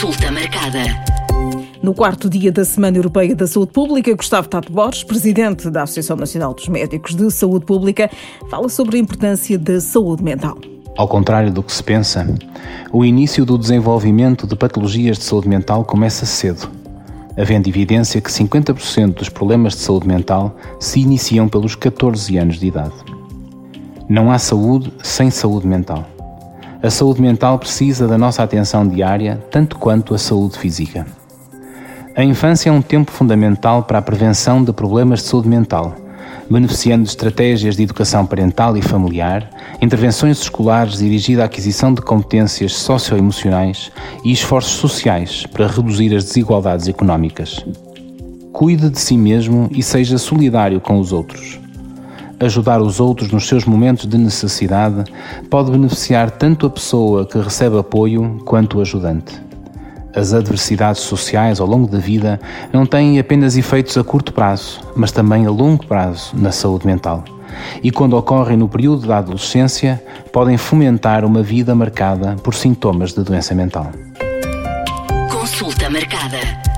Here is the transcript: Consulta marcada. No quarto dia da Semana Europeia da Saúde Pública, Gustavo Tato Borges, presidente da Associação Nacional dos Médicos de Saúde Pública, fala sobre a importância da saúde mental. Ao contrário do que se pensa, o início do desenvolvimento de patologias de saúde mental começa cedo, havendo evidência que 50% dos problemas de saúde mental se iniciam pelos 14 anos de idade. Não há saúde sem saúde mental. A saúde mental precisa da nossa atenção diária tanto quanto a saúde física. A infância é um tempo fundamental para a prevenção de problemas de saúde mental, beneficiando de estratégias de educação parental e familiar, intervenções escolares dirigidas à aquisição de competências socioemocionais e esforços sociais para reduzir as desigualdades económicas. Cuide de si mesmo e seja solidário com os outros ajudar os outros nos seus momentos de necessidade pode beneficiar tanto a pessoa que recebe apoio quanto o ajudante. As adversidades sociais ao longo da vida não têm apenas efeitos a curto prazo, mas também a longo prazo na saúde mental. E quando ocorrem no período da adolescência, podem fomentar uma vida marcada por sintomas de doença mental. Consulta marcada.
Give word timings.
Consulta 0.00 0.32
marcada. 0.32 0.80
No 1.82 1.92
quarto 1.92 2.30
dia 2.30 2.50
da 2.50 2.64
Semana 2.64 2.96
Europeia 2.96 3.36
da 3.36 3.46
Saúde 3.46 3.70
Pública, 3.70 4.14
Gustavo 4.16 4.48
Tato 4.48 4.72
Borges, 4.72 5.04
presidente 5.04 5.68
da 5.68 5.82
Associação 5.82 6.16
Nacional 6.16 6.54
dos 6.54 6.68
Médicos 6.68 7.14
de 7.14 7.30
Saúde 7.30 7.66
Pública, 7.66 8.10
fala 8.48 8.70
sobre 8.70 8.96
a 8.96 9.00
importância 9.00 9.58
da 9.58 9.78
saúde 9.78 10.24
mental. 10.24 10.56
Ao 10.96 11.06
contrário 11.06 11.52
do 11.52 11.62
que 11.62 11.70
se 11.70 11.84
pensa, 11.84 12.26
o 12.90 13.04
início 13.04 13.44
do 13.44 13.58
desenvolvimento 13.58 14.46
de 14.46 14.56
patologias 14.56 15.18
de 15.18 15.24
saúde 15.24 15.50
mental 15.50 15.84
começa 15.84 16.24
cedo, 16.24 16.70
havendo 17.36 17.68
evidência 17.68 18.22
que 18.22 18.30
50% 18.30 19.16
dos 19.16 19.28
problemas 19.28 19.74
de 19.74 19.80
saúde 19.80 20.08
mental 20.08 20.56
se 20.78 20.98
iniciam 21.00 21.46
pelos 21.46 21.74
14 21.74 22.38
anos 22.38 22.58
de 22.58 22.68
idade. 22.68 22.94
Não 24.08 24.32
há 24.32 24.38
saúde 24.38 24.90
sem 25.02 25.30
saúde 25.30 25.66
mental. 25.66 26.08
A 26.82 26.88
saúde 26.88 27.20
mental 27.20 27.58
precisa 27.58 28.08
da 28.08 28.16
nossa 28.16 28.42
atenção 28.42 28.88
diária 28.88 29.38
tanto 29.50 29.76
quanto 29.76 30.14
a 30.14 30.18
saúde 30.18 30.58
física. 30.58 31.06
A 32.16 32.24
infância 32.24 32.70
é 32.70 32.72
um 32.72 32.80
tempo 32.80 33.10
fundamental 33.10 33.82
para 33.82 33.98
a 33.98 34.02
prevenção 34.02 34.64
de 34.64 34.72
problemas 34.72 35.20
de 35.20 35.26
saúde 35.26 35.46
mental, 35.46 35.94
beneficiando 36.48 37.04
de 37.04 37.10
estratégias 37.10 37.76
de 37.76 37.82
educação 37.82 38.24
parental 38.24 38.78
e 38.78 38.82
familiar, 38.82 39.50
intervenções 39.82 40.40
escolares 40.40 41.00
dirigidas 41.00 41.42
à 41.42 41.44
aquisição 41.44 41.92
de 41.92 42.00
competências 42.00 42.72
socioemocionais 42.72 43.92
e 44.24 44.32
esforços 44.32 44.72
sociais 44.72 45.44
para 45.52 45.66
reduzir 45.66 46.16
as 46.16 46.24
desigualdades 46.24 46.88
económicas. 46.88 47.62
Cuide 48.54 48.88
de 48.88 48.98
si 48.98 49.18
mesmo 49.18 49.68
e 49.70 49.82
seja 49.82 50.16
solidário 50.16 50.80
com 50.80 50.98
os 50.98 51.12
outros 51.12 51.60
ajudar 52.40 52.80
os 52.80 52.98
outros 52.98 53.30
nos 53.30 53.46
seus 53.46 53.64
momentos 53.64 54.06
de 54.06 54.16
necessidade 54.16 55.04
pode 55.50 55.70
beneficiar 55.70 56.30
tanto 56.30 56.66
a 56.66 56.70
pessoa 56.70 57.26
que 57.26 57.38
recebe 57.38 57.78
apoio 57.78 58.40
quanto 58.44 58.78
o 58.78 58.80
ajudante. 58.80 59.40
As 60.14 60.32
adversidades 60.32 61.02
sociais 61.02 61.60
ao 61.60 61.66
longo 61.66 61.86
da 61.86 61.98
vida 61.98 62.40
não 62.72 62.84
têm 62.84 63.18
apenas 63.18 63.56
efeitos 63.56 63.96
a 63.96 64.02
curto 64.02 64.32
prazo, 64.32 64.80
mas 64.96 65.12
também 65.12 65.46
a 65.46 65.50
longo 65.50 65.86
prazo 65.86 66.32
na 66.34 66.50
saúde 66.50 66.86
mental. 66.86 67.22
E 67.82 67.90
quando 67.90 68.16
ocorrem 68.16 68.56
no 68.56 68.68
período 68.68 69.06
da 69.06 69.18
adolescência, 69.18 70.02
podem 70.32 70.56
fomentar 70.56 71.24
uma 71.24 71.42
vida 71.42 71.74
marcada 71.74 72.34
por 72.42 72.54
sintomas 72.54 73.12
de 73.12 73.22
doença 73.22 73.54
mental. 73.54 73.90
Consulta 75.30 75.88
marcada. 75.88 76.69